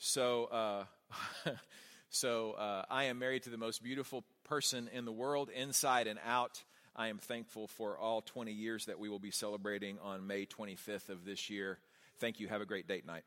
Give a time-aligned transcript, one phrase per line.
[0.00, 0.84] So, uh,
[2.08, 6.20] so uh, I am married to the most beautiful person in the world, inside and
[6.24, 6.62] out.
[6.94, 11.08] I am thankful for all 20 years that we will be celebrating on May 25th
[11.08, 11.78] of this year.
[12.20, 12.46] Thank you.
[12.46, 13.24] Have a great date night.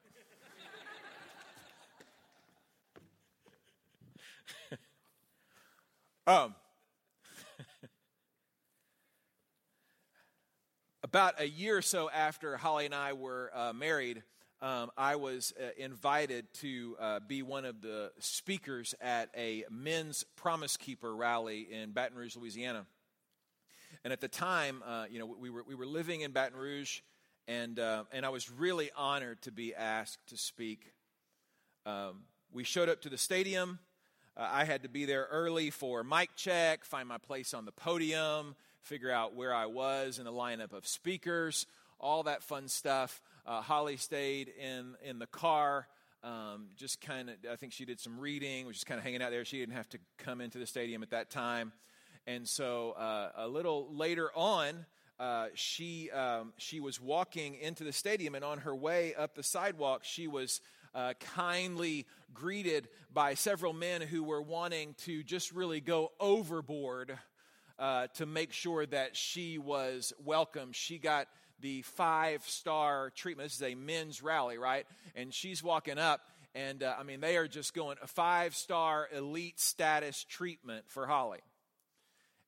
[6.28, 6.56] um,
[11.04, 14.24] about a year or so after Holly and I were uh, married,
[14.62, 20.24] um, I was uh, invited to uh, be one of the speakers at a men's
[20.36, 22.86] Promise Keeper rally in Baton Rouge, Louisiana.
[24.04, 27.00] And at the time, uh, you know, we were, we were living in Baton Rouge,
[27.48, 30.94] and, uh, and I was really honored to be asked to speak.
[31.88, 32.22] Um,
[32.52, 33.80] we showed up to the stadium.
[34.38, 37.72] Uh, I had to be there early for mic check, find my place on the
[37.72, 41.66] podium, figure out where I was in the lineup of speakers,
[42.00, 43.22] all that fun stuff.
[43.46, 45.88] Uh, Holly stayed in, in the car,
[46.24, 49.22] um, just kind of, I think she did some reading, was just kind of hanging
[49.22, 49.44] out there.
[49.44, 51.72] She didn't have to come into the stadium at that time.
[52.28, 54.86] And so uh, a little later on,
[55.20, 59.44] uh, she, um, she was walking into the stadium, and on her way up the
[59.44, 60.62] sidewalk, she was
[60.94, 67.18] uh, kindly greeted by several men who were wanting to just really go overboard
[67.80, 70.72] uh, to make sure that she was welcome.
[70.72, 71.28] She got
[71.62, 73.50] the five star treatment.
[73.50, 74.86] This is a men's rally, right?
[75.16, 76.22] And she's walking up,
[76.54, 81.08] and uh, I mean, they are just going a five star elite status treatment for
[81.08, 81.40] Holly.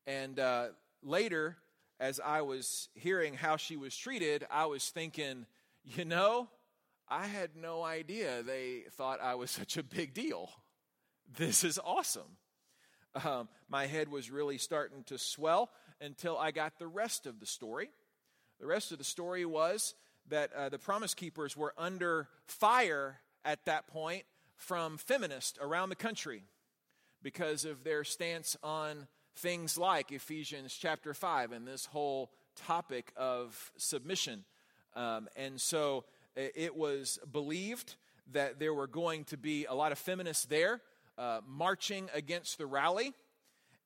[0.05, 0.67] And uh,
[1.01, 1.57] later,
[1.99, 5.45] as I was hearing how she was treated, I was thinking,
[5.83, 6.49] you know,
[7.07, 10.49] I had no idea they thought I was such a big deal.
[11.37, 12.37] This is awesome.
[13.23, 15.69] Um, my head was really starting to swell
[16.01, 17.89] until I got the rest of the story.
[18.59, 19.95] The rest of the story was
[20.29, 24.23] that uh, the Promise Keepers were under fire at that point
[24.55, 26.43] from feminists around the country
[27.21, 33.71] because of their stance on things like Ephesians chapter 5 and this whole topic of
[33.77, 34.45] submission.
[34.95, 36.05] Um, and so
[36.35, 37.95] it was believed
[38.31, 40.81] that there were going to be a lot of feminists there
[41.17, 43.13] uh, marching against the rally.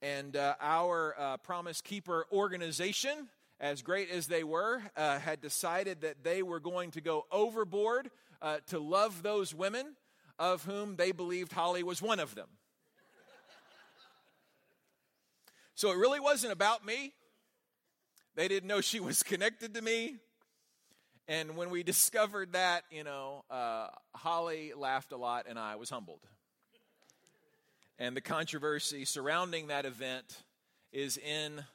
[0.02, 6.01] And uh, our uh, Promise Keeper organization as great as they were, uh, had decided
[6.01, 8.09] that they were going to go overboard
[8.41, 9.95] uh, to love those women
[10.38, 12.47] of whom they believed Holly was one of them.
[15.75, 17.13] so it really wasn't about me.
[18.35, 20.18] They didn't know she was connected to me.
[21.28, 25.89] And when we discovered that, you know, uh, Holly laughed a lot and I was
[25.89, 26.22] humbled.
[28.00, 30.44] And the controversy surrounding that event
[30.94, 31.66] is in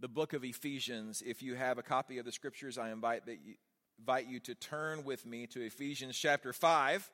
[0.00, 1.22] the book of Ephesians.
[1.24, 3.54] If you have a copy of the scriptures, I invite, that you,
[3.98, 7.10] invite you to turn with me to Ephesians chapter 5.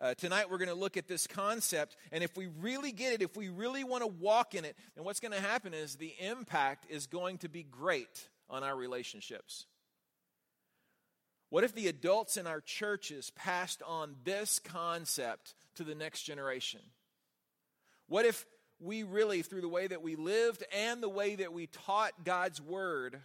[0.00, 3.22] Uh, tonight we're going to look at this concept, and if we really get it,
[3.22, 6.14] if we really want to walk in it, then what's going to happen is the
[6.20, 9.64] impact is going to be great on our relationships.
[11.50, 16.80] What if the adults in our churches passed on this concept to the next generation?
[18.06, 18.44] What if
[18.80, 22.60] we really, through the way that we lived and the way that we taught God's
[22.60, 23.20] word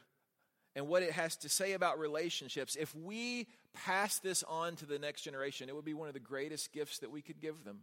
[0.75, 4.99] and what it has to say about relationships, if we pass this on to the
[4.99, 7.81] next generation, it would be one of the greatest gifts that we could give them.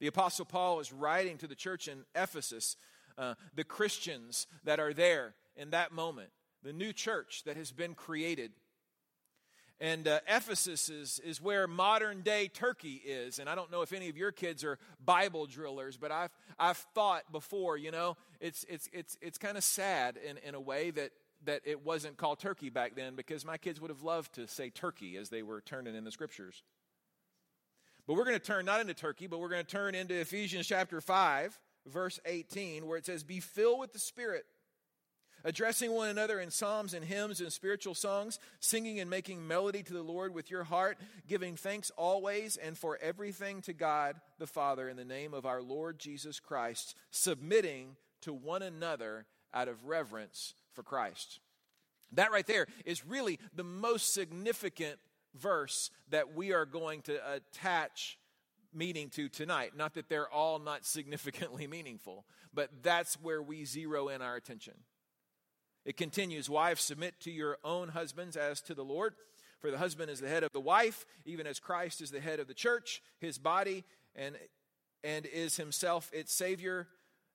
[0.00, 2.76] The Apostle Paul is writing to the church in Ephesus,
[3.18, 6.30] uh, the Christians that are there in that moment,
[6.62, 8.52] the new church that has been created.
[9.80, 13.38] And uh, Ephesus is, is where modern day Turkey is.
[13.38, 16.76] And I don't know if any of your kids are Bible drillers, but I've, I've
[16.76, 20.90] thought before, you know, it's, it's, it's, it's kind of sad in, in a way
[20.90, 21.12] that,
[21.46, 24.68] that it wasn't called Turkey back then because my kids would have loved to say
[24.68, 26.62] Turkey as they were turning in the scriptures.
[28.06, 30.66] But we're going to turn not into Turkey, but we're going to turn into Ephesians
[30.66, 34.44] chapter 5, verse 18, where it says, Be filled with the Spirit
[35.44, 39.92] addressing one another in psalms and hymns and spiritual songs, singing and making melody to
[39.92, 44.88] the Lord with your heart, giving thanks always and for everything to God the Father
[44.88, 50.54] in the name of our Lord Jesus Christ, submitting to one another out of reverence
[50.72, 51.40] for Christ.
[52.12, 54.98] That right there is really the most significant
[55.34, 58.18] verse that we are going to attach
[58.72, 59.72] meaning to tonight.
[59.76, 64.74] Not that they're all not significantly meaningful, but that's where we zero in our attention.
[65.84, 69.14] It continues Wives, submit to your own husbands as to the Lord.
[69.60, 72.40] For the husband is the head of the wife, even as Christ is the head
[72.40, 73.84] of the church, his body,
[74.16, 74.36] and,
[75.04, 76.88] and is himself its Savior.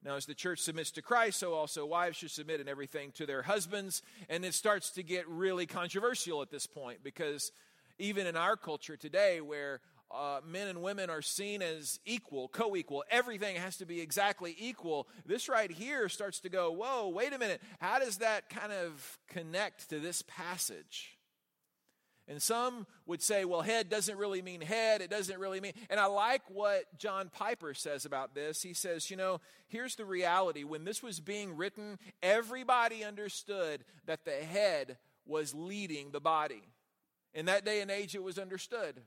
[0.03, 3.25] Now, as the church submits to Christ, so also wives should submit in everything to
[3.25, 4.01] their husbands.
[4.29, 7.51] And it starts to get really controversial at this point because
[7.97, 9.81] even in our culture today, where
[10.15, 13.03] uh, men and women are seen as equal, co equal.
[13.09, 15.07] Everything has to be exactly equal.
[15.25, 17.61] This right here starts to go, whoa, wait a minute.
[17.79, 21.17] How does that kind of connect to this passage?
[22.27, 25.01] And some would say, well, head doesn't really mean head.
[25.01, 25.73] It doesn't really mean.
[25.91, 28.63] And I like what John Piper says about this.
[28.63, 30.63] He says, you know, here's the reality.
[30.63, 36.63] When this was being written, everybody understood that the head was leading the body.
[37.35, 39.01] In that day and age, it was understood.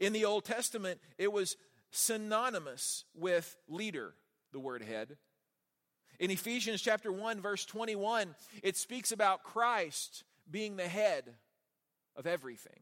[0.00, 1.56] In the Old Testament, it was
[1.90, 4.14] synonymous with leader,
[4.52, 5.16] the word head.
[6.18, 11.34] In Ephesians chapter 1 verse 21, it speaks about Christ being the head
[12.16, 12.80] of everything.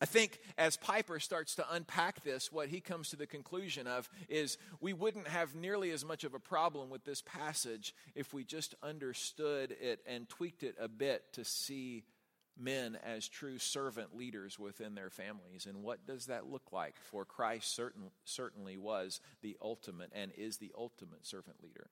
[0.00, 4.10] I think as Piper starts to unpack this, what he comes to the conclusion of
[4.28, 8.42] is we wouldn't have nearly as much of a problem with this passage if we
[8.42, 12.02] just understood it and tweaked it a bit to see
[12.58, 15.66] men as true servant leaders within their families.
[15.66, 16.96] And what does that look like?
[17.00, 21.90] For Christ certain, certainly was the ultimate and is the ultimate servant leader.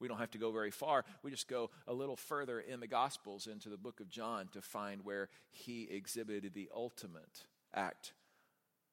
[0.00, 1.04] We don't have to go very far.
[1.22, 4.62] We just go a little further in the Gospels into the book of John to
[4.62, 7.44] find where he exhibited the ultimate
[7.74, 8.14] act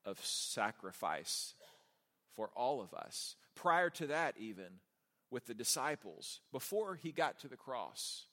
[0.06, 1.56] of sacrifice
[2.35, 3.35] for all of us.
[3.56, 4.79] Prior to that, even
[5.31, 8.25] with the disciples, before he got to the cross,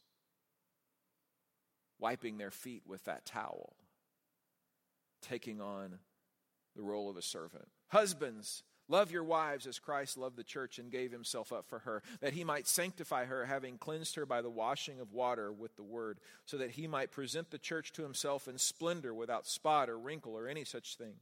[1.99, 3.76] wiping their feet with that towel,
[5.23, 5.99] taking on
[6.76, 7.69] the role of a servant.
[7.88, 12.02] Husbands, Love your wives as Christ loved the church and gave himself up for her,
[12.20, 15.82] that he might sanctify her, having cleansed her by the washing of water with the
[15.82, 19.99] word, so that he might present the church to himself in splendor, without spot or
[19.99, 21.14] wrinkle or any such thing,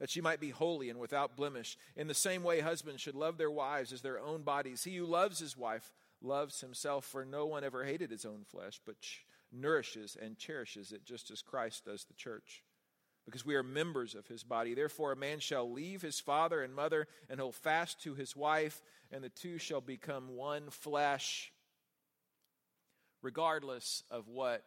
[0.00, 1.78] that she might be holy and without blemish.
[1.94, 4.82] In the same way, husbands should love their wives as their own bodies.
[4.82, 8.80] He who loves his wife loves himself, for no one ever hated his own flesh,
[8.84, 8.96] but
[9.56, 12.62] nourishes and cherishes it, just as Christ does the church
[13.26, 14.72] because we are members of his body.
[14.72, 18.80] Therefore, a man shall leave his father and mother and hold fast to his wife,
[19.10, 21.52] and the two shall become one flesh,
[23.22, 24.62] regardless of what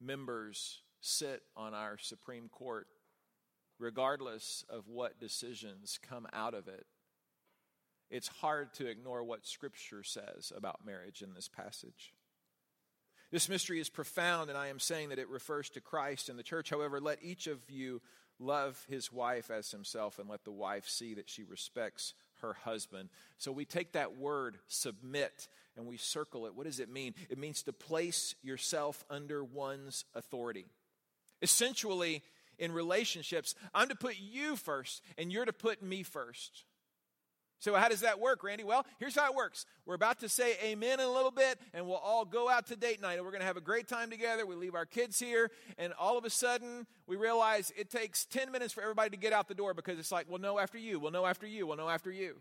[0.00, 2.86] members sit on our Supreme Court,
[3.78, 6.86] regardless of what decisions come out of it.
[8.10, 12.14] It's hard to ignore what Scripture says about marriage in this passage.
[13.30, 16.42] This mystery is profound, and I am saying that it refers to Christ and the
[16.42, 16.70] church.
[16.70, 18.02] However, let each of you
[18.40, 23.10] love his wife as himself, and let the wife see that she respects her husband.
[23.38, 25.46] So we take that word, submit,
[25.76, 26.54] and we circle it.
[26.54, 27.14] What does it mean?
[27.28, 30.66] It means to place yourself under one's authority.
[31.42, 32.22] Essentially,
[32.58, 36.64] in relationships, I'm to put you first, and you're to put me first.
[37.60, 38.64] So, how does that work, Randy?
[38.64, 39.66] Well, here's how it works.
[39.84, 42.76] We're about to say amen in a little bit, and we'll all go out to
[42.76, 44.46] date night, and we're going to have a great time together.
[44.46, 48.50] We leave our kids here, and all of a sudden, we realize it takes 10
[48.50, 50.98] minutes for everybody to get out the door because it's like, we'll know after you,
[50.98, 52.36] we'll know after you, we'll know after you.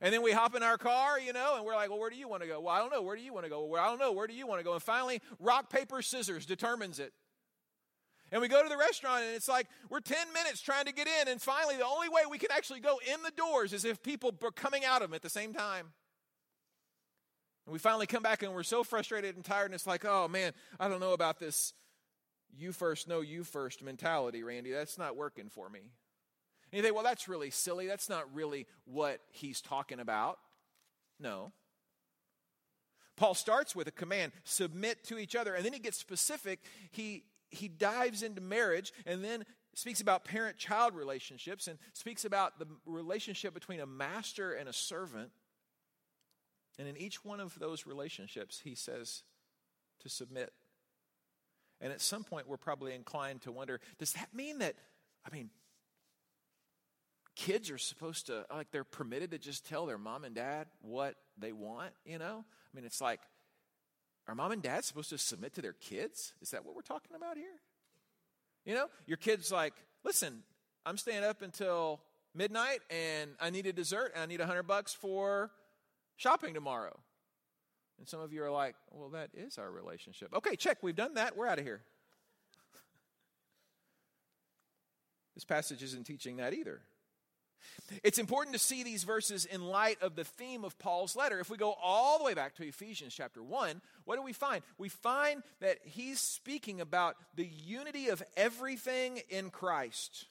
[0.00, 2.16] And then we hop in our car, you know, and we're like, well, where do
[2.16, 2.58] you want to go?
[2.60, 3.02] Well, I don't know.
[3.02, 3.64] Where do you want to go?
[3.66, 4.12] Well, I don't know.
[4.12, 4.72] Where do you want to go?
[4.72, 7.12] And finally, rock, paper, scissors determines it.
[8.32, 11.06] And we go to the restaurant, and it's like we're 10 minutes trying to get
[11.06, 11.28] in.
[11.28, 14.34] And finally, the only way we can actually go in the doors is if people
[14.42, 15.88] are coming out of them at the same time.
[17.66, 20.26] And we finally come back, and we're so frustrated and tired, and it's like, oh
[20.28, 21.74] man, I don't know about this
[22.56, 24.72] you first, no, you first mentality, Randy.
[24.72, 25.80] That's not working for me.
[25.80, 27.86] And you think, well, that's really silly.
[27.86, 30.38] That's not really what he's talking about.
[31.18, 31.52] No.
[33.16, 36.60] Paul starts with a command submit to each other, and then he gets specific.
[36.90, 39.44] He he dives into marriage and then
[39.74, 44.72] speaks about parent child relationships and speaks about the relationship between a master and a
[44.72, 45.30] servant.
[46.78, 49.22] And in each one of those relationships, he says
[50.00, 50.52] to submit.
[51.80, 54.74] And at some point, we're probably inclined to wonder does that mean that,
[55.26, 55.50] I mean,
[57.34, 61.16] kids are supposed to, like, they're permitted to just tell their mom and dad what
[61.38, 62.44] they want, you know?
[62.44, 63.20] I mean, it's like,
[64.28, 66.32] are mom and dad supposed to submit to their kids?
[66.40, 67.60] Is that what we're talking about here?
[68.64, 69.74] You know, your kid's like,
[70.04, 70.42] listen,
[70.86, 72.00] I'm staying up until
[72.34, 75.50] midnight and I need a dessert and I need a hundred bucks for
[76.16, 76.98] shopping tomorrow.
[77.98, 80.34] And some of you are like, well, that is our relationship.
[80.34, 81.36] Okay, check, we've done that.
[81.36, 81.82] We're out of here.
[85.34, 86.80] this passage isn't teaching that either.
[88.02, 91.40] It's important to see these verses in light of the theme of Paul's letter.
[91.40, 94.62] If we go all the way back to Ephesians chapter 1, what do we find?
[94.78, 100.26] We find that he's speaking about the unity of everything in Christ.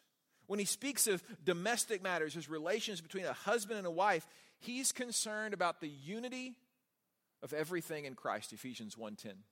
[0.48, 4.28] When he speaks of domestic matters, his relations between a husband and a wife,
[4.60, 6.56] he's concerned about the unity
[7.42, 9.44] of everything in Christ, Ephesians 1:10.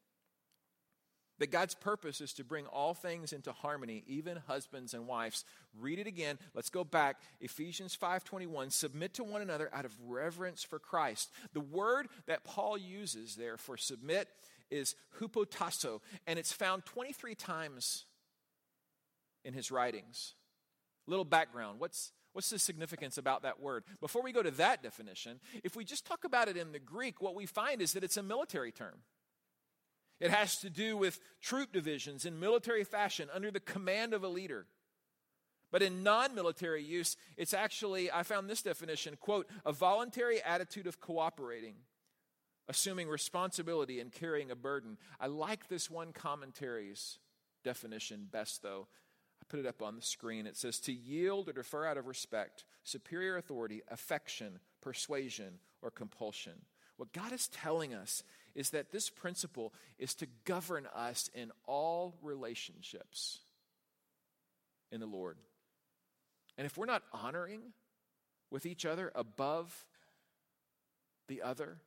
[1.39, 5.45] That God's purpose is to bring all things into harmony, even husbands and wives.
[5.79, 6.37] Read it again.
[6.53, 7.21] Let's go back.
[7.41, 11.31] Ephesians 5:21, submit to one another out of reverence for Christ.
[11.53, 14.29] The word that Paul uses there for submit
[14.69, 18.05] is hupotasso, and it's found 23 times
[19.43, 20.35] in his writings.
[21.07, 21.79] Little background.
[21.79, 23.83] What's What's the significance about that word?
[23.99, 27.21] Before we go to that definition, if we just talk about it in the Greek,
[27.21, 28.99] what we find is that it's a military term.
[30.19, 34.27] It has to do with troop divisions in military fashion under the command of a
[34.27, 34.65] leader.
[35.71, 40.87] But in non military use, it's actually, I found this definition quote, a voluntary attitude
[40.87, 41.75] of cooperating,
[42.67, 44.97] assuming responsibility and carrying a burden.
[45.19, 47.19] I like this one commentary's
[47.63, 48.87] definition best, though.
[49.41, 50.47] I put it up on the screen.
[50.47, 56.65] It says to yield or defer out of respect, superior authority, affection, persuasion, or compulsion.
[56.97, 58.23] What God is telling us
[58.55, 63.39] is that this principle is to govern us in all relationships
[64.91, 65.37] in the Lord.
[66.57, 67.61] And if we're not honoring
[68.51, 69.85] with each other above
[71.27, 71.77] the other,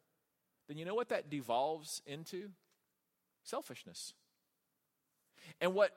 [0.68, 2.50] then you know what that devolves into?
[3.44, 4.14] Selfishness.
[5.60, 5.90] And what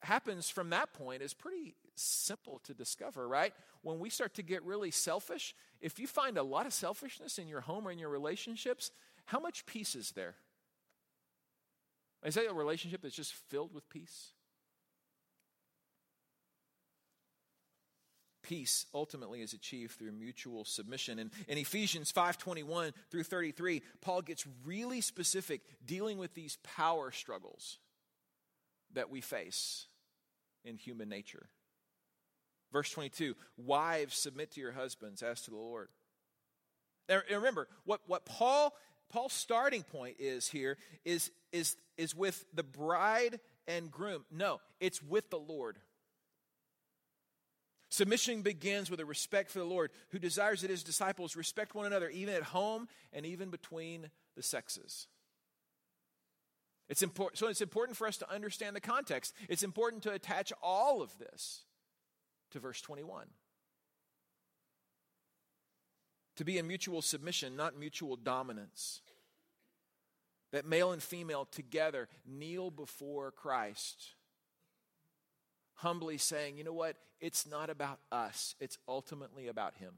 [0.00, 3.52] happens from that point is pretty simple to discover, right?
[3.82, 7.48] When we start to get really selfish, if you find a lot of selfishness in
[7.48, 8.90] your home or in your relationships,
[9.26, 10.34] how much peace is there?
[12.24, 14.30] Is that a relationship that's just filled with peace?
[18.42, 21.18] Peace ultimately is achieved through mutual submission.
[21.18, 27.78] And in Ephesians 5:21 through 33, Paul gets really specific dealing with these power struggles
[28.92, 29.86] that we face
[30.64, 31.48] in human nature.
[32.70, 35.88] Verse 22, wives submit to your husbands as to the Lord.
[37.08, 38.74] Now remember, what, what Paul
[39.10, 44.24] Paul's starting point is here is, is, is with the bride and groom.
[44.30, 45.78] No, it's with the Lord.
[47.90, 51.86] Submission begins with a respect for the Lord, who desires that his disciples respect one
[51.86, 55.06] another, even at home and even between the sexes.
[56.88, 59.32] It's important, so it's important for us to understand the context.
[59.48, 61.62] It's important to attach all of this
[62.50, 63.26] to verse 21
[66.36, 69.00] to be in mutual submission, not mutual dominance.
[70.52, 74.14] That male and female together kneel before Christ,
[75.74, 76.96] humbly saying, you know what?
[77.20, 79.94] It's not about us, it's ultimately about Him.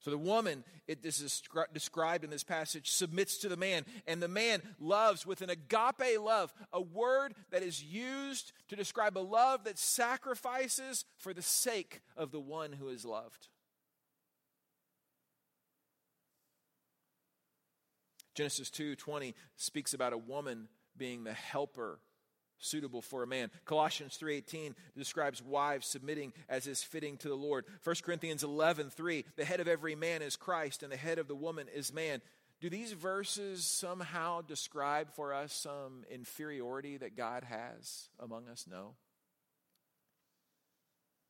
[0.00, 4.28] So the woman, it is described in this passage, submits to the man, and the
[4.28, 9.64] man loves with an agape love, a word that is used to describe a love
[9.64, 13.48] that sacrifices for the sake of the one who is loved.
[18.34, 22.00] Genesis 2:20 speaks about a woman being the helper
[22.58, 23.50] suitable for a man.
[23.64, 27.66] Colossians 3:18 describes wives submitting as is fitting to the Lord.
[27.82, 31.36] 1 Corinthians 11:3 the head of every man is Christ and the head of the
[31.36, 32.22] woman is man.
[32.60, 38.66] Do these verses somehow describe for us some inferiority that God has among us?
[38.66, 38.96] No.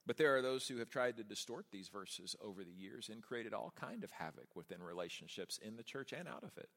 [0.07, 3.23] But there are those who have tried to distort these verses over the years and
[3.23, 6.69] created all kind of havoc within relationships in the church and out of it.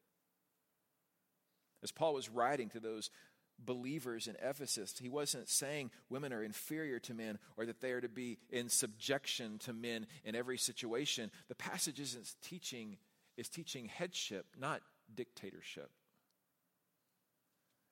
[1.82, 3.10] As Paul was writing to those
[3.58, 8.00] believers in Ephesus, he wasn't saying women are inferior to men or that they are
[8.00, 11.30] to be in subjection to men in every situation.
[11.48, 12.96] The passage isn't teaching,
[13.36, 14.82] is teaching headship, not
[15.14, 15.90] dictatorship.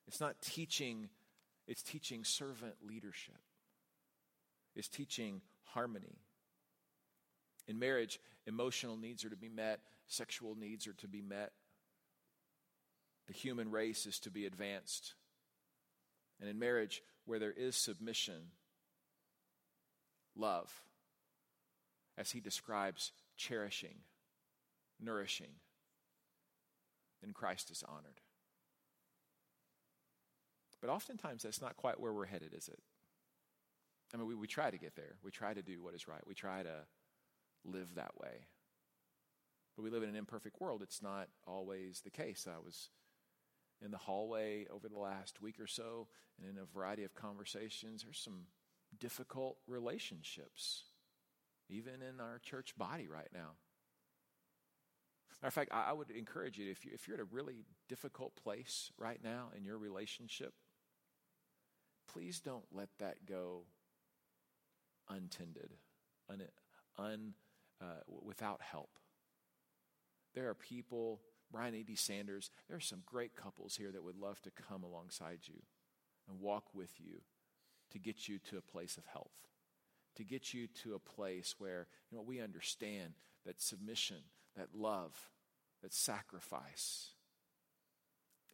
[0.07, 1.09] It's not teaching,
[1.67, 3.39] it's teaching servant leadership.
[4.77, 6.19] It's teaching harmony.
[7.67, 11.53] In marriage, emotional needs are to be met, sexual needs are to be met,
[13.27, 15.15] the human race is to be advanced.
[16.41, 18.51] And in marriage, where there is submission,
[20.37, 20.73] love,
[22.19, 23.97] as he describes, cherishing,
[25.01, 25.53] nourishing,
[27.23, 28.21] then Christ is honored.
[30.81, 32.79] But oftentimes, that's not quite where we're headed, is it?
[34.15, 35.17] I mean, we, we try to get there.
[35.25, 36.21] We try to do what is right.
[36.27, 36.85] We try to
[37.65, 38.47] live that way.
[39.75, 40.83] But we live in an imperfect world.
[40.83, 42.47] It's not always the case.
[42.49, 42.91] I was
[43.85, 46.09] in the hallway over the last week or so
[46.41, 48.03] and in a variety of conversations.
[48.03, 48.47] There's some
[48.99, 50.85] difficult relationships,
[51.69, 53.57] even in our church body right now.
[55.43, 58.35] Matter of fact, I, would encourage you if, you if you're at a really difficult
[58.37, 60.55] place right now in your relationship,
[62.11, 63.65] please don't let that go
[65.11, 65.75] untended,
[66.31, 66.43] un,
[66.99, 67.35] un,
[67.83, 68.91] uh, without help.
[70.35, 71.95] There are people Brian E.D.
[71.95, 72.51] Sanders.
[72.69, 75.63] There are some great couples here that would love to come alongside you
[76.29, 77.21] and walk with you
[77.91, 79.49] to get you to a place of health,
[80.17, 84.19] to get you to a place where you know we understand that submission,
[84.57, 85.15] that love,
[85.83, 87.11] that sacrifice,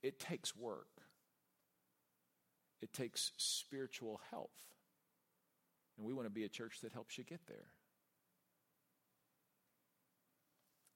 [0.02, 0.88] it takes work.
[2.80, 4.50] It takes spiritual health.
[5.96, 7.66] And we want to be a church that helps you get there.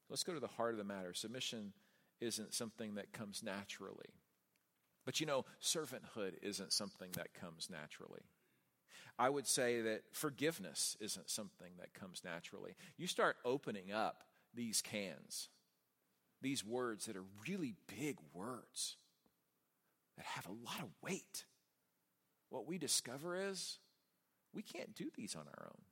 [0.09, 1.15] Let's go to the heart of the matter.
[1.15, 1.73] Submission
[2.21, 4.15] isn't something that comes naturally.
[5.05, 8.23] But you know, servanthood isn't something that comes naturally.
[9.19, 12.77] I would say that forgiveness isn't something that comes naturally.
[12.99, 15.49] You start opening up these cans,
[16.43, 18.97] these words that are really big words
[20.17, 21.45] that have a lot of weight.
[22.51, 23.79] What we discover is
[24.53, 25.83] we can't do these on our own.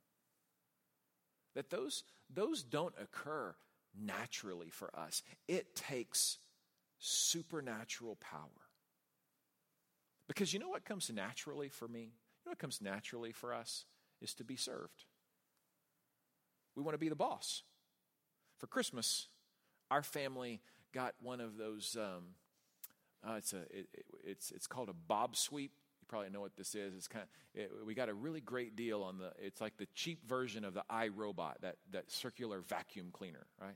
[1.55, 3.55] That those, those don't occur
[3.99, 5.23] naturally for us.
[5.47, 6.37] It takes
[6.99, 8.65] supernatural power.
[10.27, 12.01] Because you know what comes naturally for me?
[12.01, 13.85] You know what comes naturally for us?
[14.21, 15.05] Is to be served.
[16.75, 17.63] We want to be the boss.
[18.57, 19.27] For Christmas,
[19.91, 20.61] our family
[20.93, 21.97] got one of those.
[21.99, 22.35] Um,
[23.27, 25.71] uh, it's a it, it, it's it's called a bob sweep.
[26.01, 26.93] You probably know what this is.
[26.95, 29.31] It's kind of it, we got a really great deal on the.
[29.37, 33.75] It's like the cheap version of the iRobot, that that circular vacuum cleaner, right?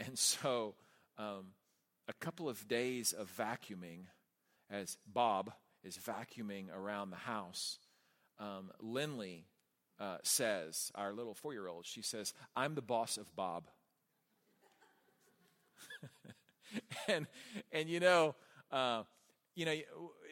[0.00, 0.74] And so,
[1.18, 1.52] um,
[2.08, 4.06] a couple of days of vacuuming,
[4.70, 7.78] as Bob is vacuuming around the house,
[8.38, 9.46] um, Lindley
[10.00, 13.68] uh, says, our little four year old, she says, I'm the boss of Bob.
[17.08, 17.26] and,
[17.72, 18.34] and you know,
[18.72, 19.02] uh,
[19.54, 19.74] you know,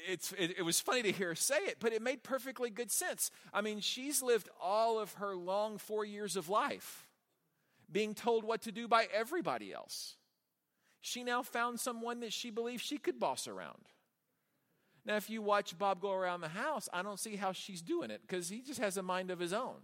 [0.09, 2.91] it's, it, it was funny to hear her say it, but it made perfectly good
[2.91, 3.31] sense.
[3.53, 7.02] I mean, she's lived all of her long four years of life
[7.93, 10.17] being told what to do by everybody else.
[11.01, 13.85] She now found someone that she believed she could boss around.
[15.05, 18.11] Now, if you watch Bob go around the house, I don't see how she's doing
[18.11, 19.79] it because he just has a mind of his own.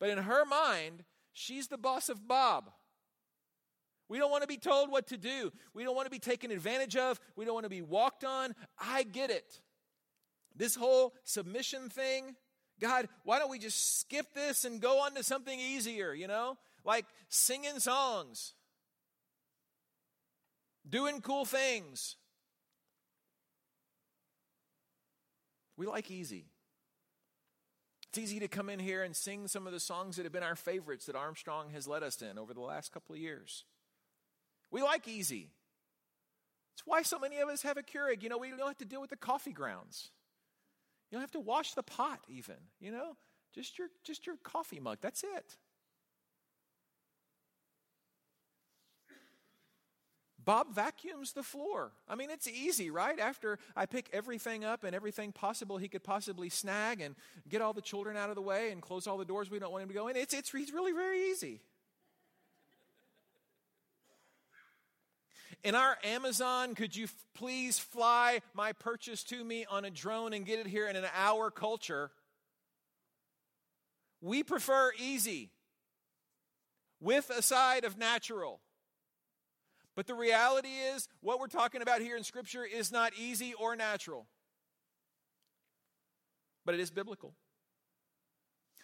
[0.00, 2.70] But in her mind, she's the boss of Bob.
[4.08, 5.52] We don't want to be told what to do.
[5.72, 7.20] We don't want to be taken advantage of.
[7.36, 8.56] We don't want to be walked on.
[8.76, 9.60] I get it.
[10.56, 12.34] This whole submission thing,
[12.80, 16.58] God, why don't we just skip this and go on to something easier, you know?
[16.84, 18.54] Like singing songs,
[20.88, 22.16] doing cool things.
[25.76, 26.46] We like easy.
[28.10, 30.42] It's easy to come in here and sing some of the songs that have been
[30.42, 33.64] our favorites that Armstrong has led us in over the last couple of years.
[34.70, 35.50] We like easy.
[36.74, 38.22] It's why so many of us have a Keurig.
[38.22, 40.10] You know, we don't have to deal with the coffee grounds.
[41.10, 43.16] You don't have to wash the pot even, you know?
[43.54, 44.98] Just your just your coffee mug.
[45.00, 45.56] That's it.
[50.50, 51.92] Bob vacuums the floor.
[52.08, 53.20] I mean, it's easy, right?
[53.20, 57.14] After I pick everything up and everything possible he could possibly snag and
[57.48, 59.70] get all the children out of the way and close all the doors we don't
[59.70, 61.60] want him to go in, it's, it's, it's really very easy.
[65.62, 70.32] In our Amazon, could you f- please fly my purchase to me on a drone
[70.32, 72.10] and get it here in an hour culture?
[74.20, 75.50] We prefer easy
[77.00, 78.58] with a side of natural.
[80.00, 83.76] But the reality is, what we're talking about here in Scripture is not easy or
[83.76, 84.24] natural,
[86.64, 87.34] but it is biblical.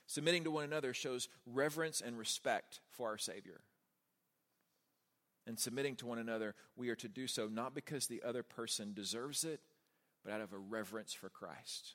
[0.07, 3.63] Submitting to one another shows reverence and respect for our Savior.
[5.47, 8.93] And submitting to one another, we are to do so not because the other person
[8.93, 9.61] deserves it,
[10.23, 11.95] but out of a reverence for Christ.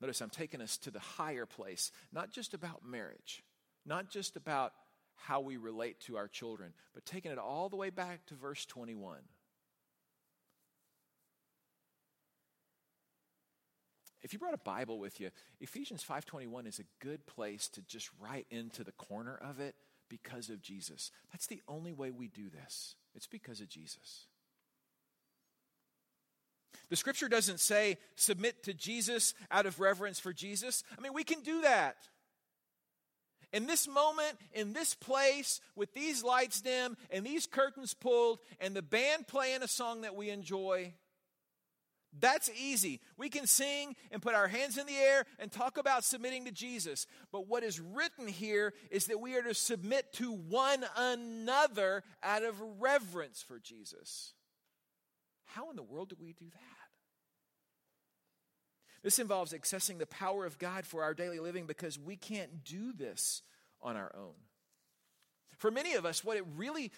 [0.00, 3.44] Notice I'm taking us to the higher place, not just about marriage,
[3.86, 4.72] not just about
[5.16, 8.64] how we relate to our children, but taking it all the way back to verse
[8.66, 9.18] 21.
[14.22, 18.10] If you brought a Bible with you, Ephesians 5:21 is a good place to just
[18.18, 19.76] write into the corner of it
[20.08, 21.10] because of Jesus.
[21.30, 22.96] That's the only way we do this.
[23.14, 24.26] It's because of Jesus.
[26.88, 30.84] The scripture doesn't say submit to Jesus out of reverence for Jesus.
[30.96, 32.08] I mean, we can do that
[33.54, 38.74] in this moment, in this place, with these lights dim and these curtains pulled, and
[38.74, 40.92] the band playing a song that we enjoy,
[42.18, 43.00] that's easy.
[43.16, 46.52] We can sing and put our hands in the air and talk about submitting to
[46.52, 47.06] Jesus.
[47.30, 52.42] But what is written here is that we are to submit to one another out
[52.42, 54.32] of reverence for Jesus.
[55.44, 56.73] How in the world do we do that?
[59.04, 62.90] This involves accessing the power of God for our daily living because we can't do
[62.94, 63.42] this
[63.82, 64.32] on our own.
[65.58, 66.90] For many of us, what it really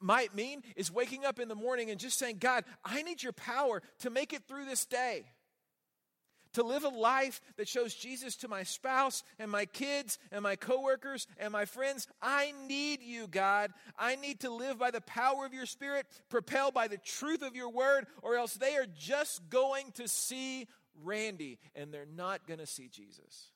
[0.00, 3.32] might mean is waking up in the morning and just saying, God, I need your
[3.32, 5.26] power to make it through this day.
[6.54, 10.56] To live a life that shows Jesus to my spouse and my kids and my
[10.56, 12.08] coworkers and my friends.
[12.20, 13.72] I need you, God.
[13.96, 17.54] I need to live by the power of your Spirit, propelled by the truth of
[17.54, 20.66] your word, or else they are just going to see
[21.02, 23.48] Randy and they're not going to see Jesus.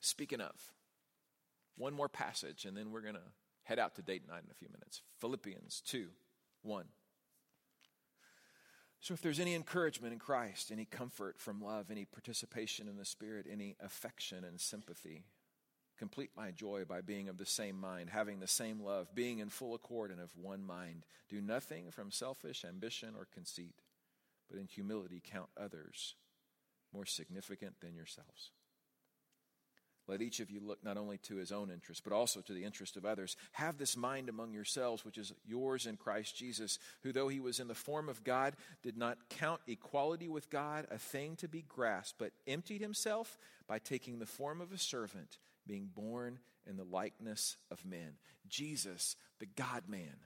[0.00, 0.54] Speaking of,
[1.76, 3.20] one more passage, and then we're going to
[3.62, 5.00] head out to date night in a few minutes.
[5.18, 6.08] Philippians 2
[6.62, 6.84] 1.
[9.00, 13.04] So, if there's any encouragement in Christ, any comfort from love, any participation in the
[13.04, 15.24] Spirit, any affection and sympathy,
[15.98, 19.48] complete my joy by being of the same mind, having the same love, being in
[19.48, 21.04] full accord and of one mind.
[21.28, 23.76] Do nothing from selfish ambition or conceit,
[24.50, 26.14] but in humility count others
[26.92, 28.50] more significant than yourselves.
[30.06, 32.64] Let each of you look not only to his own interest, but also to the
[32.64, 33.36] interest of others.
[33.52, 37.58] Have this mind among yourselves, which is yours in Christ Jesus, who, though he was
[37.58, 41.62] in the form of God, did not count equality with God a thing to be
[41.62, 46.84] grasped, but emptied himself by taking the form of a servant, being born in the
[46.84, 48.14] likeness of men.
[48.48, 50.16] Jesus, the God man.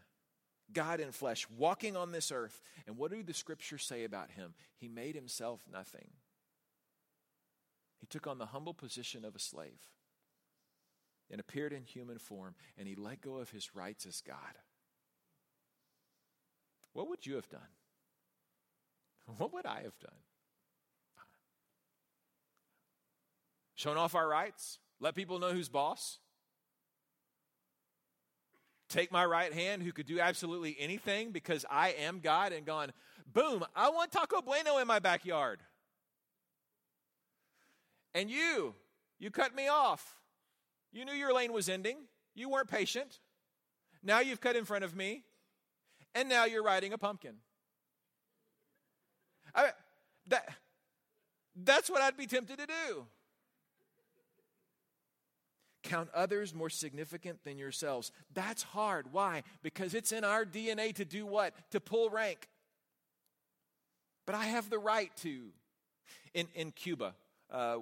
[0.72, 2.60] God in flesh, walking on this earth.
[2.86, 4.54] And what do the scriptures say about him?
[4.76, 6.08] He made himself nothing.
[8.00, 9.80] He took on the humble position of a slave
[11.30, 14.36] and appeared in human form, and he let go of his rights as God.
[16.92, 17.60] What would you have done?
[19.36, 20.20] What would I have done?
[23.74, 24.78] Shown off our rights?
[25.00, 26.18] Let people know who's boss?
[28.88, 32.92] Take my right hand, who could do absolutely anything because I am God, and gone,
[33.32, 35.60] boom, I want Taco Bueno in my backyard.
[38.14, 38.74] And you,
[39.18, 40.16] you cut me off.
[40.90, 41.98] You knew your lane was ending.
[42.34, 43.20] You weren't patient.
[44.02, 45.24] Now you've cut in front of me.
[46.14, 47.34] And now you're riding a pumpkin.
[49.54, 49.70] I,
[50.28, 50.48] that,
[51.54, 53.06] that's what I'd be tempted to do.
[55.82, 58.10] Count others more significant than yourselves.
[58.34, 59.12] That's hard.
[59.12, 59.42] Why?
[59.62, 61.54] Because it's in our DNA to do what?
[61.70, 62.48] To pull rank.
[64.26, 65.48] But I have the right to.
[66.34, 67.14] In, in Cuba,
[67.50, 67.78] uh, uh,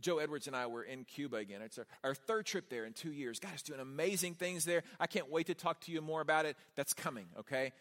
[0.00, 1.60] Joe Edwards and I were in Cuba again.
[1.62, 3.38] It's our, our, third trip there in two years.
[3.38, 4.82] God is doing amazing things there.
[4.98, 6.56] I can't wait to talk to you more about it.
[6.76, 7.72] That's coming, okay?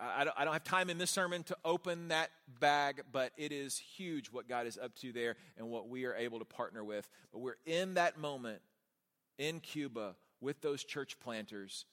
[0.00, 3.52] I don't, I don't have time in this sermon to open that bag, but it
[3.52, 6.82] is huge what God is up to there and what we are able to partner
[6.82, 7.08] with.
[7.32, 8.60] But we're in that moment
[9.38, 11.84] in Cuba with those church planters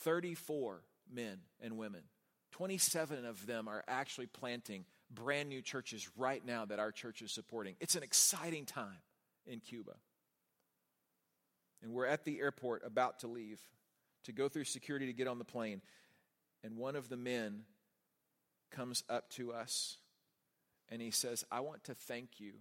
[0.00, 2.02] 34 men and women.
[2.52, 7.32] 27 of them are actually planting brand new churches right now that our church is
[7.32, 7.76] supporting.
[7.80, 8.98] It's an exciting time
[9.46, 9.92] in Cuba.
[11.82, 13.60] And we're at the airport about to leave
[14.24, 15.82] to go through security to get on the plane.
[16.64, 17.64] And one of the men
[18.70, 19.98] comes up to us
[20.88, 22.52] and he says, I want to thank you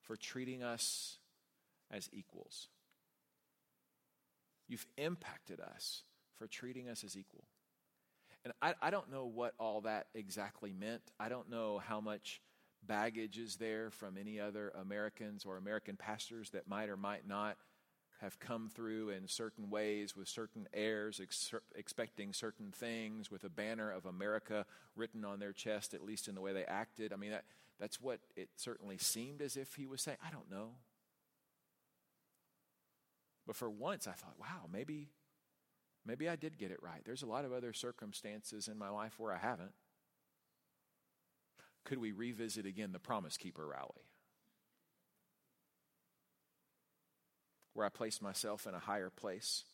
[0.00, 1.18] for treating us
[1.90, 2.68] as equals.
[4.68, 6.02] You've impacted us
[6.36, 7.44] for treating us as equal.
[8.44, 11.02] And I, I don't know what all that exactly meant.
[11.20, 12.40] I don't know how much
[12.84, 17.56] baggage is there from any other Americans or American pastors that might or might not
[18.22, 23.50] have come through in certain ways with certain airs, ex- expecting certain things, with a
[23.50, 24.64] banner of America
[24.96, 27.12] written on their chest, at least in the way they acted.
[27.12, 27.44] I mean, that,
[27.78, 30.18] that's what it certainly seemed as if he was saying.
[30.26, 30.70] I don't know.
[33.46, 35.08] But for once, I thought, wow, maybe
[36.04, 37.00] Maybe I did get it right.
[37.04, 39.72] There's a lot of other circumstances in my life where I haven't.
[41.84, 44.11] Could we revisit again the Promise Keeper rally?
[47.74, 49.64] Where I placed myself in a higher place.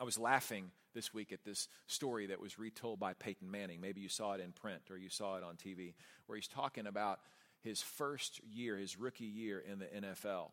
[0.00, 3.80] I was laughing this week at this story that was retold by Peyton Manning.
[3.80, 5.94] Maybe you saw it in print or you saw it on TV,
[6.26, 7.20] where he's talking about
[7.62, 10.50] his first year, his rookie year in the NFL.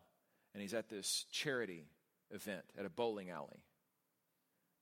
[0.53, 1.85] And he's at this charity
[2.31, 3.63] event at a bowling alley.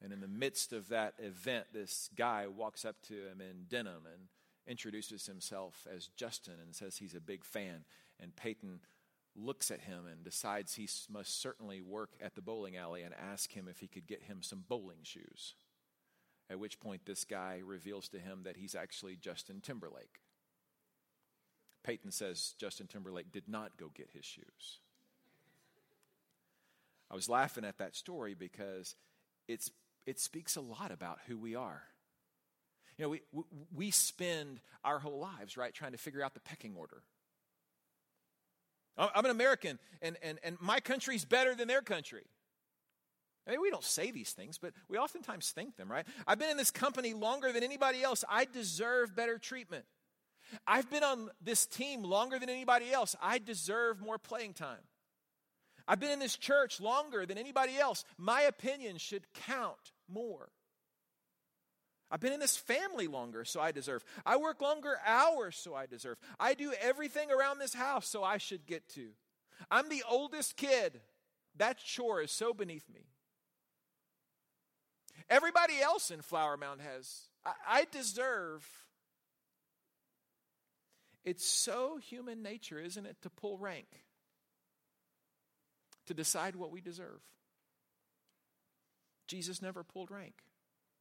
[0.01, 4.03] And in the midst of that event, this guy walks up to him in denim
[4.05, 4.27] and
[4.67, 7.85] introduces himself as Justin and says he's a big fan.
[8.19, 8.79] And Peyton
[9.37, 13.51] looks at him and decides he must certainly work at the bowling alley and ask
[13.51, 15.53] him if he could get him some bowling shoes.
[16.49, 20.21] At which point, this guy reveals to him that he's actually Justin Timberlake.
[21.83, 24.79] Peyton says Justin Timberlake did not go get his shoes.
[27.09, 28.95] I was laughing at that story because
[29.47, 29.71] it's
[30.05, 31.83] it speaks a lot about who we are.
[32.97, 33.21] You know, we,
[33.75, 37.03] we spend our whole lives, right, trying to figure out the pecking order.
[38.97, 42.23] I'm an American, and, and, and my country's better than their country.
[43.47, 46.05] I mean, we don't say these things, but we oftentimes think them, right?
[46.25, 48.25] I've been in this company longer than anybody else.
[48.29, 49.85] I deserve better treatment.
[50.65, 53.15] I've been on this team longer than anybody else.
[53.21, 54.79] I deserve more playing time.
[55.87, 58.03] I've been in this church longer than anybody else.
[58.17, 60.49] My opinion should count more.
[62.09, 64.03] I've been in this family longer, so I deserve.
[64.25, 66.17] I work longer hours, so I deserve.
[66.39, 69.09] I do everything around this house, so I should get to.
[69.69, 71.01] I'm the oldest kid.
[71.57, 73.01] That chore is so beneath me.
[75.29, 77.27] Everybody else in Flower Mound has.
[77.45, 78.65] I, I deserve.
[81.25, 83.87] It's so human nature, isn't it, to pull rank,
[86.05, 87.19] to decide what we deserve.
[89.27, 90.35] Jesus never pulled rank.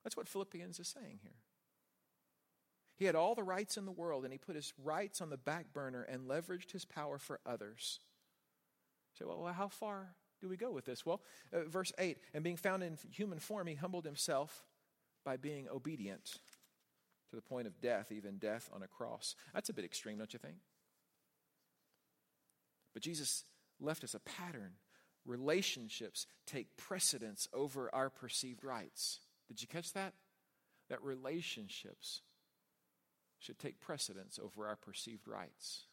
[0.06, 1.34] That's what Philippians is saying here.
[2.94, 5.36] He had all the rights in the world, and he put his rights on the
[5.36, 7.98] back burner and leveraged his power for others.
[9.18, 11.04] So, well, how far do we go with this?
[11.04, 14.64] Well, uh, verse 8 and being found in human form, he humbled himself
[15.24, 16.38] by being obedient
[17.30, 19.34] to the point of death, even death on a cross.
[19.54, 20.58] That's a bit extreme, don't you think?
[22.94, 23.42] But Jesus
[23.80, 24.74] left us a pattern.
[25.24, 29.18] Relationships take precedence over our perceived rights.
[29.48, 30.14] Did you catch that?
[30.88, 32.22] That relationships
[33.38, 35.84] should take precedence over our perceived rights.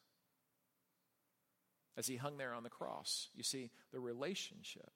[1.96, 4.92] As he hung there on the cross, you see, the relationship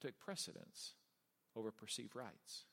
[0.00, 0.94] took precedence
[1.56, 2.64] over perceived rights.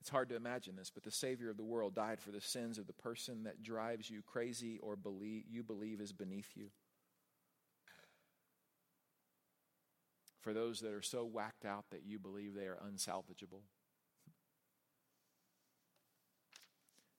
[0.00, 2.78] It's hard to imagine this, but the Savior of the world died for the sins
[2.78, 6.68] of the person that drives you crazy or believe, you believe is beneath you.
[10.40, 13.62] For those that are so whacked out that you believe they are unsalvageable.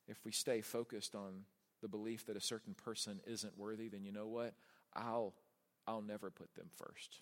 [0.08, 1.44] If we stay focused on
[1.82, 4.54] the belief that a certain person isn't worthy, then you know what?
[4.96, 5.34] I'll,
[5.88, 7.22] I'll never put them first.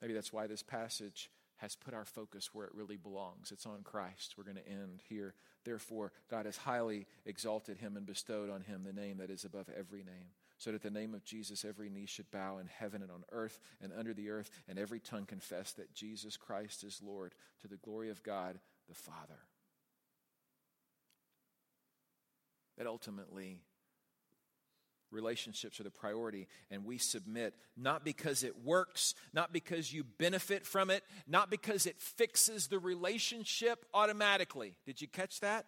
[0.00, 3.50] Maybe that's why this passage has put our focus where it really belongs.
[3.50, 4.34] It's on Christ.
[4.38, 5.34] We're going to end here.
[5.64, 9.68] Therefore, God has highly exalted him and bestowed on him the name that is above
[9.76, 13.10] every name, so that the name of Jesus every knee should bow in heaven and
[13.10, 17.34] on earth and under the earth, and every tongue confess that Jesus Christ is Lord
[17.62, 19.38] to the glory of God the Father.
[22.78, 23.58] that ultimately
[25.10, 30.66] relationships are the priority and we submit not because it works not because you benefit
[30.66, 35.64] from it not because it fixes the relationship automatically did you catch that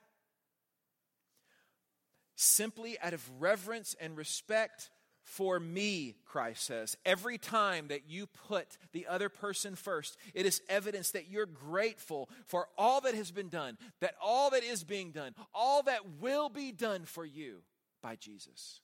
[2.40, 4.90] simply out of reverence and respect
[5.22, 6.96] for me, Christ says.
[7.05, 12.29] Every time that you put the other person first, it is evidence that you're grateful
[12.46, 16.48] for all that has been done, that all that is being done, all that will
[16.48, 17.59] be done for you
[18.03, 18.81] by Jesus.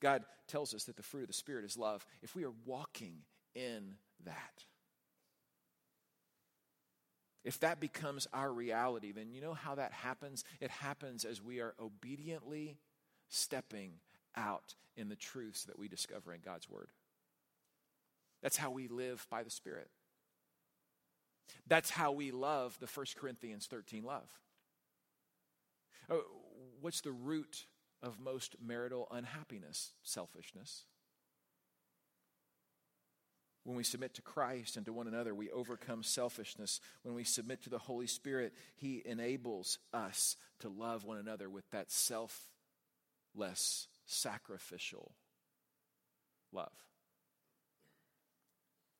[0.00, 2.04] God tells us that the fruit of the Spirit is love.
[2.22, 3.18] If we are walking
[3.54, 4.64] in that,
[7.46, 10.42] if that becomes our reality, then you know how that happens?
[10.60, 12.76] It happens as we are obediently
[13.28, 13.92] stepping
[14.36, 16.88] out in the truths that we discover in God's Word.
[18.42, 19.88] That's how we live by the Spirit.
[21.68, 24.28] That's how we love the 1 Corinthians 13 love.
[26.10, 26.24] Oh,
[26.80, 27.66] what's the root
[28.02, 29.92] of most marital unhappiness?
[30.02, 30.82] Selfishness.
[33.66, 36.80] When we submit to Christ and to one another, we overcome selfishness.
[37.02, 41.68] When we submit to the Holy Spirit, He enables us to love one another with
[41.72, 42.48] that self
[43.34, 45.16] less sacrificial
[46.52, 46.70] love.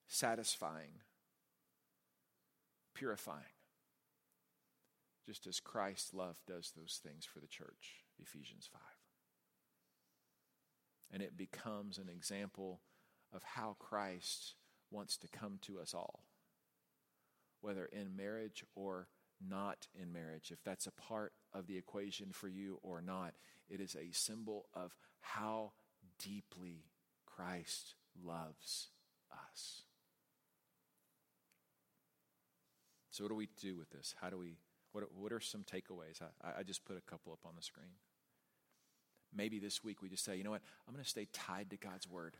[0.08, 0.98] Satisfying,
[2.92, 3.44] purifying,
[5.26, 8.80] just as Christ's love does those things for the church, Ephesians 5.
[11.12, 12.80] And it becomes an example
[13.32, 14.54] of how Christ
[14.90, 16.20] wants to come to us all,
[17.60, 19.08] whether in marriage or
[19.46, 23.34] not in marriage, if that's a part of the equation for you or not.
[23.68, 25.72] It is a symbol of how
[26.22, 26.84] deeply
[27.26, 28.88] Christ loves
[29.30, 29.82] us.
[33.10, 34.14] So, what do we do with this?
[34.20, 34.58] How do we,
[34.92, 36.20] what, what are some takeaways?
[36.42, 37.88] I, I just put a couple up on the screen.
[39.34, 40.62] Maybe this week we just say, you know what?
[40.86, 42.36] I'm going to stay tied to God's word.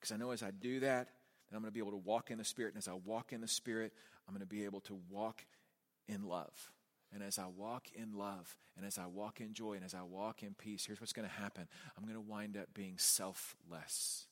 [0.00, 1.08] Because I know as I do that,
[1.50, 2.74] then I'm going to be able to walk in the Spirit.
[2.74, 3.92] And as I walk in the Spirit,
[4.26, 5.44] I'm going to be able to walk
[6.08, 6.70] in love.
[7.12, 10.02] And as I walk in love, and as I walk in joy, and as I
[10.02, 14.26] walk in peace, here's what's going to happen I'm going to wind up being selfless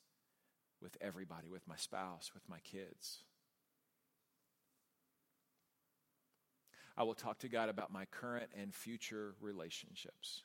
[0.81, 3.25] with everybody, with my spouse, with my kids.
[6.97, 10.43] I will talk to God about my current and future relationships.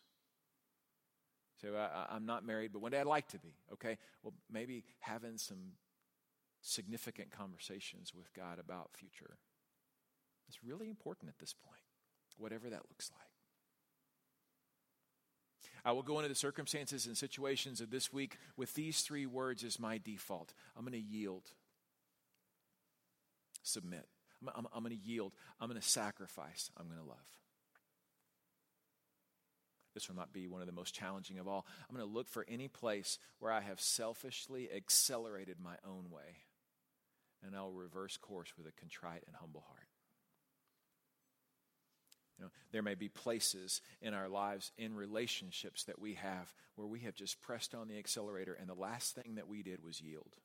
[1.70, 3.56] I, I'm not married, but one day I'd like to be.
[3.74, 3.98] Okay?
[4.24, 5.74] Well, maybe having some
[6.62, 9.38] significant conversations with God about future.
[10.48, 11.82] It's really important at this point,
[12.38, 13.28] whatever that looks like.
[15.86, 19.64] I will go into the circumstances and situations of this week with these three words
[19.64, 20.54] as my default.
[20.78, 21.44] I'm going to yield,
[23.64, 24.08] submit.
[24.42, 25.34] I'm, I'm, I'm going to yield.
[25.60, 26.72] I'm going to sacrifice.
[26.78, 27.18] I'm going to love.
[29.94, 31.66] This will not be one of the most challenging of all.
[31.88, 36.38] I'm going to look for any place where I have selfishly accelerated my own way,
[37.46, 39.88] and I'll reverse course with a contrite and humble heart.
[42.38, 46.88] You know, there may be places in our lives, in relationships that we have, where
[46.88, 50.02] we have just pressed on the accelerator, and the last thing that we did was
[50.02, 50.36] yield.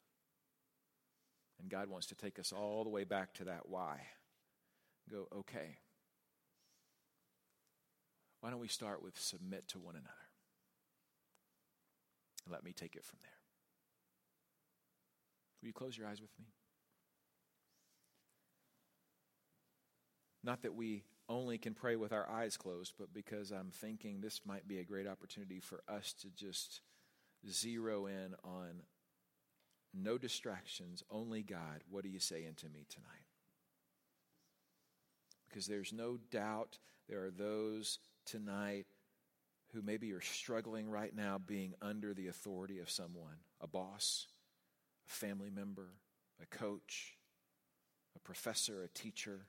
[1.59, 4.01] And God wants to take us all the way back to that why.
[5.11, 5.79] Go, okay.
[8.41, 10.15] Why don't we start with submit to one another?
[12.51, 13.31] Let me take it from there.
[15.61, 16.47] Will you close your eyes with me?
[20.45, 24.41] Not that we only can pray with our eyes closed, but because I'm thinking this
[24.47, 26.81] might be a great opportunity for us to just
[27.47, 28.83] zero in on
[29.93, 31.83] no distractions, only God.
[31.91, 33.27] What are you saying to me tonight?
[35.49, 37.99] Because there's no doubt there are those
[38.31, 38.87] tonight
[39.73, 44.27] who maybe are struggling right now being under the authority of someone a boss,
[45.09, 45.89] a family member,
[46.43, 47.15] a coach,
[48.17, 49.47] a professor, a teacher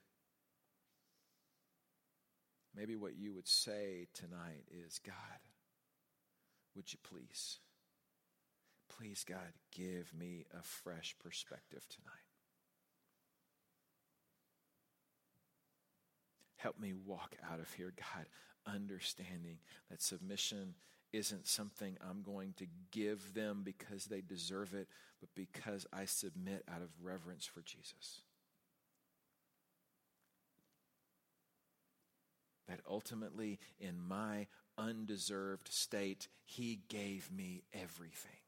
[2.76, 5.16] Maybe what you would say tonight is God,
[6.76, 7.60] would you please,
[8.90, 12.29] please, God, give me a fresh perspective tonight.
[16.60, 18.26] Help me walk out of here, God,
[18.66, 19.58] understanding
[19.90, 20.76] that submission
[21.12, 24.88] isn't something I'm going to give them because they deserve it,
[25.20, 28.22] but because I submit out of reverence for Jesus.
[32.70, 38.39] that ultimately, in my undeserved state, He gave me everything.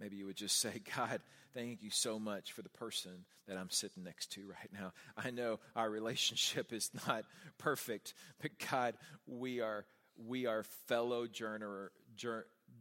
[0.00, 1.20] Maybe you would just say, God,
[1.54, 4.92] thank you so much for the person that I'm sitting next to right now.
[5.16, 7.24] I know our relationship is not
[7.58, 8.94] perfect, but God,
[9.26, 9.84] we are
[10.26, 11.88] we are fellow journeyer,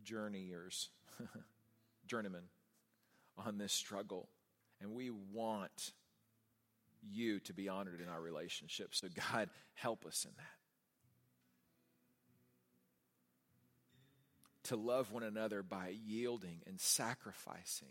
[0.03, 0.89] journeyers.
[2.09, 2.43] journeyman
[3.37, 4.27] on this struggle.
[4.81, 5.93] And we want
[7.01, 8.89] you to be honored in our relationship.
[8.93, 10.58] So, God, help us in that.
[14.69, 17.87] To love one another by yielding and sacrificing.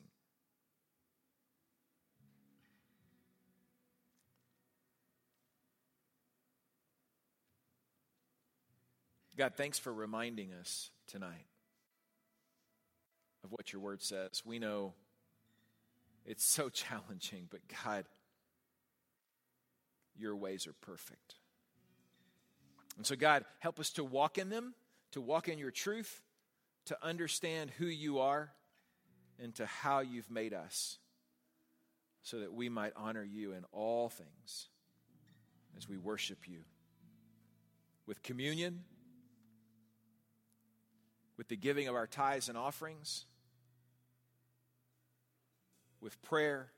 [9.37, 11.47] God, thanks for reminding us tonight
[13.43, 14.43] of what your word says.
[14.45, 14.95] We know
[16.25, 18.05] it's so challenging, but God,
[20.17, 21.35] your ways are perfect.
[22.97, 24.75] And so, God, help us to walk in them,
[25.11, 26.23] to walk in your truth,
[26.88, 28.51] to understand who you are,
[29.40, 30.98] and to how you've made us,
[32.22, 34.68] so that we might honor you in all things
[35.77, 36.61] as we worship you
[38.07, 38.85] with communion
[41.38, 43.24] with the giving of our tithes and offerings,
[46.01, 46.72] with prayer.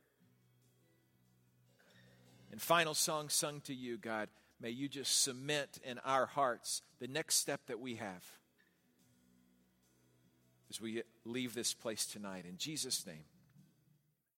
[2.53, 4.29] And final song sung to you, God,
[4.61, 8.23] may you just cement in our hearts the next step that we have
[10.71, 12.45] as we leave this place tonight.
[12.49, 13.25] In Jesus' name.